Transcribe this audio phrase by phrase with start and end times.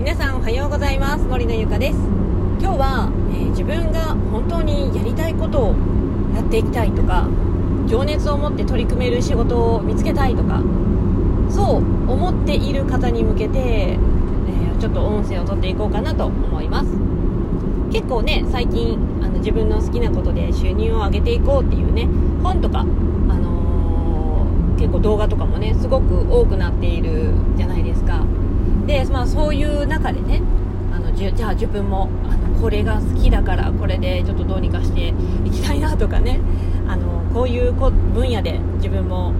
[0.00, 1.24] 皆さんおはようございます。
[1.24, 1.98] 森のゆかです。
[2.58, 5.74] 今日は、えー、自分が本当にやりたいことを
[6.34, 7.28] やっていきたいとか
[7.86, 10.62] 情熱を持って取り組める仕事を見つけたいとか
[11.50, 16.88] そう思っている方に向けて、えー、ちょっと音声を取っていこうかなと思います。
[17.92, 22.08] 結構ね最近あの自分の好きなことで収入を上げていこうっていうね
[22.42, 28.24] 本とか、あのー、結構動画とかもねすごく多くなっているじゃないですか。
[28.90, 30.42] で、まあ、そういう中でね
[30.92, 36.40] あのじじゃあ自分もあのこれが好きだからこれでちょっとどうにかしていきたいなとかね
[36.88, 39.32] あのこういう分野で自分も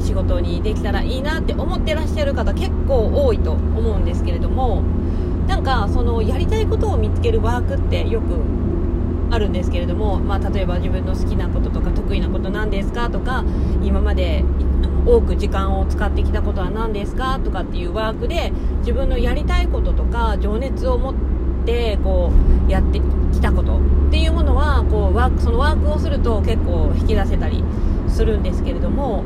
[0.00, 4.82] 仕事にできたらいいなって思ってらっしゃる方結構多いと思うんですけれども
[5.46, 8.24] なんかそのやりたいことを見つけるワークってよく
[9.30, 13.44] あるんですけれども、まあ、例えば自分の好きなこととか得意なことなんですかとか
[13.82, 14.44] 今まで
[15.06, 21.14] 多く時間を使ってきたことは何ですかとかっていうワークで自分のやりたいこととか情熱を持っ
[21.64, 22.32] てこ
[22.68, 23.00] うやって
[23.32, 27.64] きたことっていうものはこうワークそのワークをすると結構引き出せたり
[28.08, 29.24] するんですけれども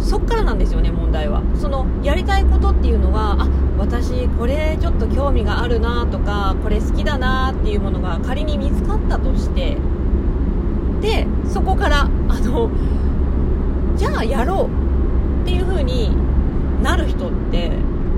[0.00, 3.48] そっからなんですよね問題はそのやりたいことっていうのはあ
[3.78, 9.76] 私これちょっと興味があるなとかこれ好きだなっていうものが仮に見つかったとして
[11.00, 12.70] でそこからあの
[13.96, 16.10] じゃあやろうっていう風に
[16.82, 17.70] なる人って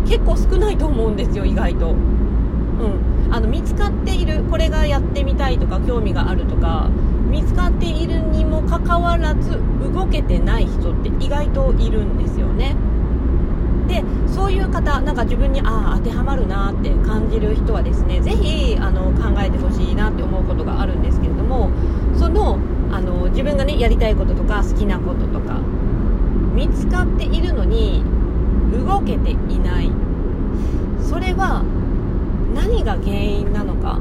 [0.06, 1.94] 結構少ないと思うんですよ意外と。
[4.02, 6.90] っているこれがやってみたいとか興味があるとか
[7.30, 9.60] 見つかっているにもかかわらず
[9.94, 12.76] 動けてない人って意外といるんですよね。
[13.88, 21.70] でそういう方なんか自分にああ当てはまるなって感じる人はですね是非あの考えてほしいなって思うことがあるんですけれども
[22.16, 22.58] その
[22.90, 25.60] あの自分がねやりたいこととか好きなこととか
[26.54, 28.04] 見つかっているのに
[28.72, 29.90] 動けていない。
[31.00, 31.62] それは
[32.54, 34.00] 何が原因なのか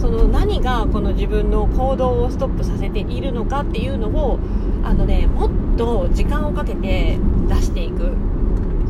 [0.00, 4.38] その何がこの自分の行動をストップさせているのかっていうのを
[4.84, 7.18] あのねもっと時間をかけて
[7.48, 8.12] 出していく。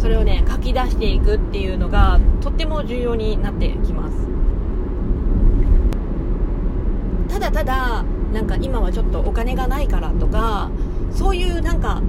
[0.01, 4.17] それをね書き出していくっていうのがとっても重要になってきます。
[7.29, 10.71] ただただなんか今はちょっとお金がないからとか
[11.11, 12.01] そういうなんか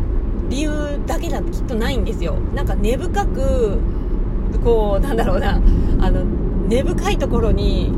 [0.50, 2.36] 理由だけだときっとないんですよ。
[2.54, 3.80] なんか根深く
[4.64, 6.24] こうなんだろうなあの
[6.70, 7.92] 根深いところに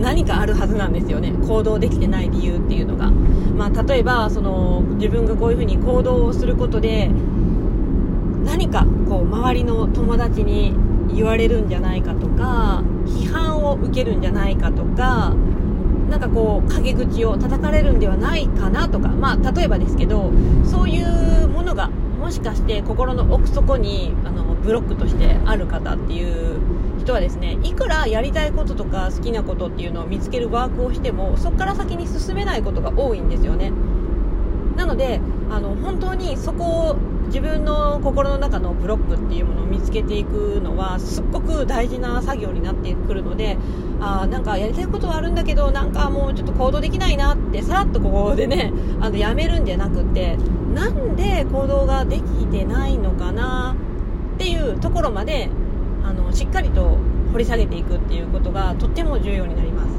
[0.00, 1.32] 何かあるはずなんですよね。
[1.46, 7.10] 行動できてない理由っていうのが、まあ、例えばその自分がこういうふうに行動をすることで
[8.44, 10.72] 何かこう周りの友達に
[11.12, 15.34] 言われるんじゃないかとか批判を受けるんじゃないかとか
[16.08, 20.30] なんかこう陰口を叩かれるんではないかなとか、まあ、例えばですけど
[20.64, 26.60] そういうものがもしかして心の奥底にあのブロックとしてある方っていう
[27.00, 33.72] 人はですねいくらやりたいこととか好きなことっていうのを見つけるワークをしてもそこから先に進めないことが多いんですよね。
[34.76, 36.96] なのであの本当にそこを
[37.26, 43.56] 自分の心の中のブロックっていうものを見つけていくのはすっごく大事な作業になってくるので
[44.00, 50.36] あなんかやりたいことはあるんだけどなんかもうちょっと行動できないなってさらっとここでねあのやめるんじゃなくって
[50.74, 53.76] なんで行動ができてないのかな
[54.34, 55.50] っていうところまで
[56.10, 56.98] あのしっかりと
[57.32, 59.90] 掘り下げていくっていうことがとっても重要になります。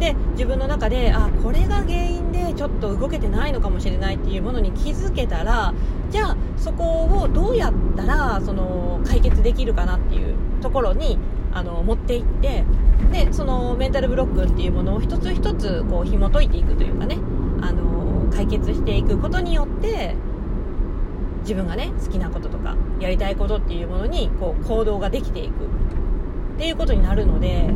[0.00, 5.72] で自分の中であこれが原因でちょっと動けてないのかもしれないっていうものに気づけたら
[6.10, 11.18] じゃあそこをどうやったらその解決できるかなっていうところに
[11.52, 12.64] あの持っていって
[13.12, 17.18] でそのメンタルブロックっていうものを一つ一つこう紐解いていくというかね
[17.60, 20.16] あの解決していくことによって
[21.42, 25.52] 自分がね好きなこととかやりたいことっていうものにこう行動ができていく。
[26.52, 27.70] っていうことになるので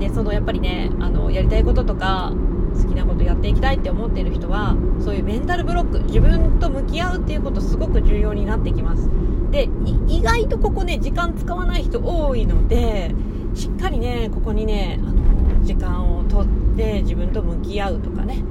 [0.00, 2.32] でそのやっぱりねあのやりたいこととか
[2.74, 9.08] 好きなことやっていきたいって思っている人はそういうメンタルブロック自分と向き合うっていうことすごく重要になってきます。
[9.50, 9.68] で
[10.08, 13.14] 意外とここね時間使わない人多いので
[13.54, 18.42] しっかりねここにねあの時間をとって自分と向き合うとかね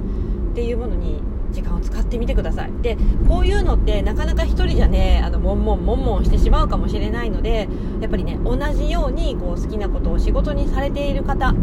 [0.52, 1.20] っていうものに
[1.50, 2.72] 時間を使ってみてください。
[2.82, 2.96] で
[3.28, 7.68] こういうのってなかなか人じゃねあのもんもんもんもんしてしまうかもしれないので
[8.00, 11.54] やっぱりね同じようにこう好きなことを仕事にされている方っ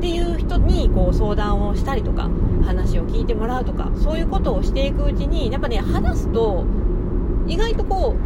[0.00, 2.28] ていう人にこう相談をしたりとか
[2.64, 6.64] 話を聞いてもらうとかそういうことをしていくうちにやっぱね話すと
[7.46, 8.16] 意外とこ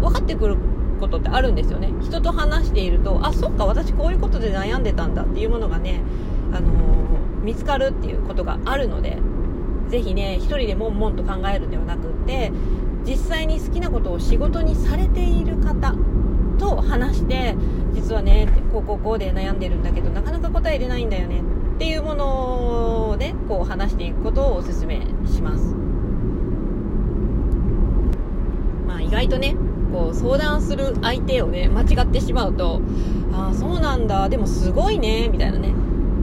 [0.00, 0.56] 分かってくる
[1.00, 1.92] ことってあるんですよね。
[2.00, 6.00] 人と話しているとあそっか私こういうことで悩んでたんだっていうものがね、
[6.52, 9.18] あのー、見つかるっていうことがあるので
[9.88, 12.52] ぜひね1人で悶々と考えるんではなくって
[13.04, 15.94] 実際に好きなことを仕事にされている方
[16.58, 17.54] と話して
[17.92, 21.40] 実はねこうこうこうで悩んでるんだけどなかなか答えれないんだよね
[21.74, 25.74] っていうものをねこう話していくことをお勧めします。
[28.86, 29.56] まあ意外とね
[29.92, 32.80] こう相談する相手をね間違ってしまうと
[33.32, 35.74] ああそうなんだでもすごいねみたいなね。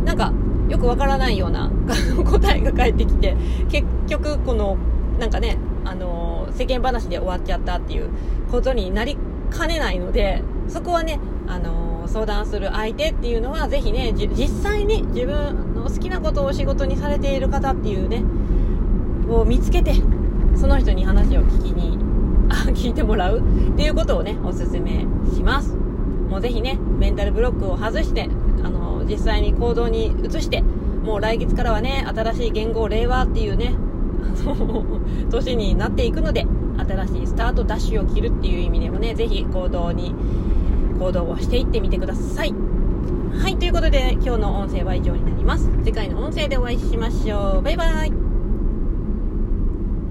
[0.06, 0.34] なんか
[0.70, 1.70] よくわからないような
[2.24, 3.36] 答えが返ってきて
[3.70, 4.78] 結局この
[5.19, 8.10] なんかねあの世間話で終わっちゃったっていう
[8.51, 9.18] ことになり
[9.51, 18.24] かねないのでそこはねあの相談する相手っていうのはぜひね実際に自分の好きなことを仕事にされている方っていうね
[19.30, 19.94] を見つけて
[20.56, 22.00] その人に話を聞きに
[22.74, 25.75] 聞いてもらうっていうことをねおすすめします。
[26.30, 28.30] もうぜひねメンタルブロックを外して
[28.63, 33.74] あの実際に行動に移してもう来月からはね新しい言語令和っていうね
[35.30, 36.45] 年になっていくので
[36.77, 40.13] 新しいスタートダッシュを切るっていう意味でもね是非行動に
[41.00, 42.54] 行動をしていってみてください。
[43.31, 45.69] はいということで今日の音声は以上になります。
[45.83, 47.62] 次回の音声でお会いしましょう。
[47.62, 48.29] バイバイ。